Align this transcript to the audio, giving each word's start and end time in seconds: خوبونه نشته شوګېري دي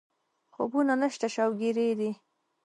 خوبونه 0.53 0.93
نشته 1.01 1.27
شوګېري 1.35 1.87
دي 1.99 2.11